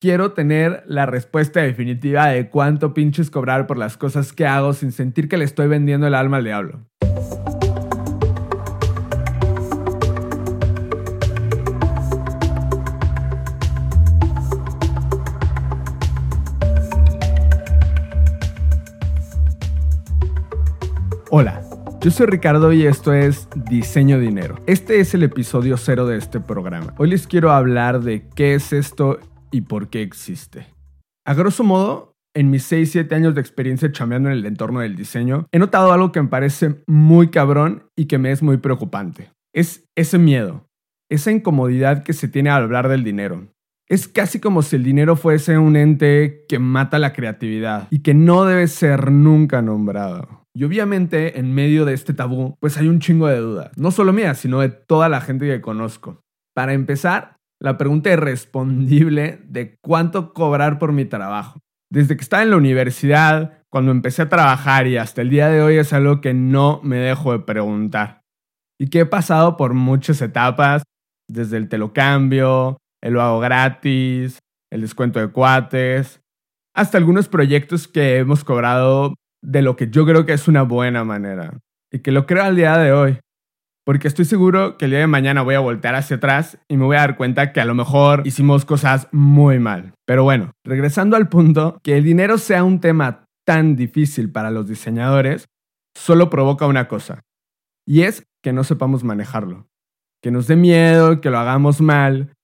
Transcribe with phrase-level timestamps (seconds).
[0.00, 4.92] quiero tener la respuesta definitiva de cuánto pinches cobrar por las cosas que hago sin
[4.92, 6.80] sentir que le estoy vendiendo el alma al diablo.
[21.32, 21.62] Hola,
[22.00, 24.56] yo soy Ricardo y esto es Diseño Dinero.
[24.66, 26.94] Este es el episodio cero de este programa.
[26.96, 29.20] Hoy les quiero hablar de qué es esto
[29.50, 30.66] y por qué existe.
[31.26, 35.46] A grosso modo, en mis 6-7 años de experiencia chameando en el entorno del diseño,
[35.52, 39.30] he notado algo que me parece muy cabrón y que me es muy preocupante.
[39.52, 40.66] Es ese miedo,
[41.10, 43.48] esa incomodidad que se tiene al hablar del dinero.
[43.88, 48.14] Es casi como si el dinero fuese un ente que mata la creatividad y que
[48.14, 50.46] no debe ser nunca nombrado.
[50.54, 53.76] Y obviamente en medio de este tabú, pues hay un chingo de dudas.
[53.76, 56.20] No solo mía, sino de toda la gente que conozco.
[56.54, 61.60] Para empezar, la pregunta irrespondible de cuánto cobrar por mi trabajo.
[61.92, 65.62] Desde que estaba en la universidad, cuando empecé a trabajar y hasta el día de
[65.62, 68.22] hoy es algo que no me dejo de preguntar.
[68.78, 70.82] Y que he pasado por muchas etapas,
[71.28, 74.38] desde el te lo cambio, el lo hago gratis,
[74.70, 76.20] el descuento de cuates,
[76.74, 81.04] hasta algunos proyectos que hemos cobrado de lo que yo creo que es una buena
[81.04, 81.58] manera.
[81.92, 83.18] Y que lo creo al día de hoy.
[83.84, 86.84] Porque estoy seguro que el día de mañana voy a voltear hacia atrás y me
[86.84, 89.94] voy a dar cuenta que a lo mejor hicimos cosas muy mal.
[90.06, 94.68] Pero bueno, regresando al punto, que el dinero sea un tema tan difícil para los
[94.68, 95.48] diseñadores,
[95.96, 97.22] solo provoca una cosa.
[97.86, 99.66] Y es que no sepamos manejarlo.
[100.22, 102.34] Que nos dé miedo, que lo hagamos mal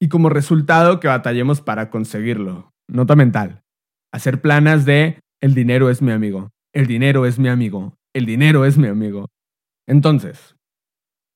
[0.00, 2.72] y como resultado que batallemos para conseguirlo.
[2.88, 3.62] Nota mental.
[4.12, 6.50] Hacer planas de el dinero es mi amigo.
[6.74, 7.94] El dinero es mi amigo.
[8.14, 9.28] El dinero es mi amigo.
[9.86, 10.56] Entonces,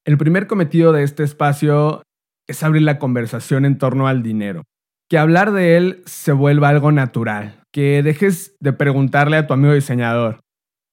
[0.07, 2.03] el primer cometido de este espacio
[2.49, 4.63] es abrir la conversación en torno al dinero.
[5.11, 7.61] Que hablar de él se vuelva algo natural.
[7.73, 10.41] Que dejes de preguntarle a tu amigo diseñador,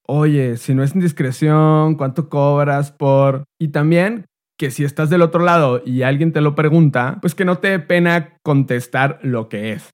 [0.08, 3.43] oye, si no es indiscreción, ¿cuánto cobras por...?
[3.61, 4.26] Y también
[4.58, 7.70] que si estás del otro lado y alguien te lo pregunta, pues que no te
[7.70, 9.92] dé pena contestar lo que es.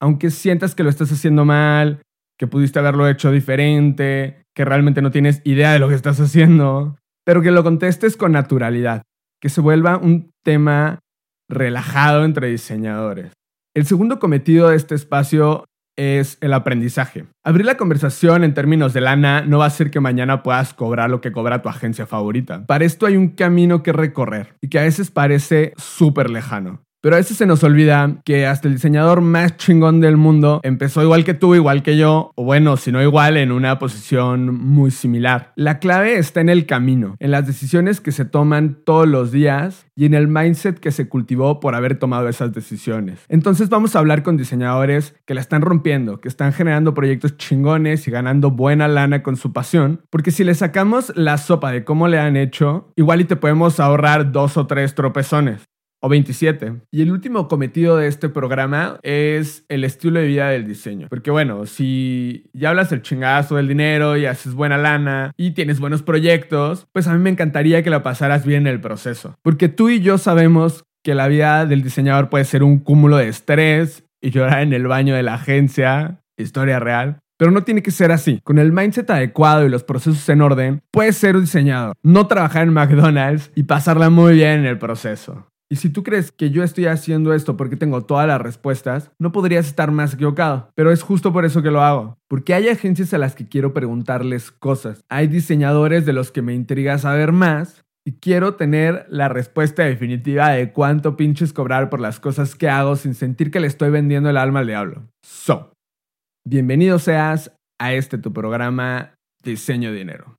[0.00, 2.02] Aunque sientas que lo estás haciendo mal,
[2.38, 6.96] que pudiste haberlo hecho diferente, que realmente no tienes idea de lo que estás haciendo,
[7.24, 9.02] pero que lo contestes con naturalidad,
[9.40, 11.00] que se vuelva un tema
[11.48, 13.32] relajado entre diseñadores.
[13.74, 15.64] El segundo cometido de este espacio
[15.96, 17.26] es el aprendizaje.
[17.44, 21.10] Abrir la conversación en términos de lana no va a hacer que mañana puedas cobrar
[21.10, 22.64] lo que cobra tu agencia favorita.
[22.66, 26.82] Para esto hay un camino que recorrer y que a veces parece súper lejano.
[27.02, 31.02] Pero a veces se nos olvida que hasta el diseñador más chingón del mundo empezó
[31.02, 34.92] igual que tú, igual que yo, o bueno, si no igual, en una posición muy
[34.92, 35.52] similar.
[35.56, 39.86] La clave está en el camino, en las decisiones que se toman todos los días
[39.96, 43.18] y en el mindset que se cultivó por haber tomado esas decisiones.
[43.28, 48.06] Entonces vamos a hablar con diseñadores que la están rompiendo, que están generando proyectos chingones
[48.06, 52.06] y ganando buena lana con su pasión, porque si le sacamos la sopa de cómo
[52.06, 55.62] le han hecho, igual y te podemos ahorrar dos o tres tropezones
[56.02, 56.82] o 27.
[56.90, 61.06] Y el último cometido de este programa es el estilo de vida del diseño.
[61.08, 65.78] Porque bueno, si ya hablas el chingazo del dinero y haces buena lana y tienes
[65.78, 69.36] buenos proyectos, pues a mí me encantaría que la pasaras bien en el proceso.
[69.42, 73.28] Porque tú y yo sabemos que la vida del diseñador puede ser un cúmulo de
[73.28, 77.18] estrés y llorar en el baño de la agencia, historia real.
[77.38, 78.40] Pero no tiene que ser así.
[78.44, 82.64] Con el mindset adecuado y los procesos en orden, puedes ser un diseñador, no trabajar
[82.64, 85.48] en McDonald's y pasarla muy bien en el proceso.
[85.72, 89.32] Y si tú crees que yo estoy haciendo esto porque tengo todas las respuestas, no
[89.32, 90.68] podrías estar más equivocado.
[90.74, 92.18] Pero es justo por eso que lo hago.
[92.28, 95.00] Porque hay agencias a las que quiero preguntarles cosas.
[95.08, 97.86] Hay diseñadores de los que me intriga saber más.
[98.04, 102.94] Y quiero tener la respuesta definitiva de cuánto pinches cobrar por las cosas que hago
[102.96, 105.08] sin sentir que le estoy vendiendo el alma al diablo.
[105.24, 105.72] So,
[106.46, 107.50] bienvenido seas
[107.80, 110.36] a este tu programa Diseño Dinero.